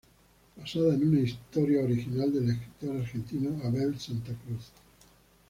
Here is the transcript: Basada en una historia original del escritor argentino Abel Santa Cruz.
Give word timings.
Basada 0.57 0.95
en 0.95 1.09
una 1.09 1.19
historia 1.19 1.83
original 1.83 2.33
del 2.33 2.49
escritor 2.49 2.97
argentino 3.01 3.61
Abel 3.63 3.99
Santa 3.99 4.33
Cruz. 4.33 4.71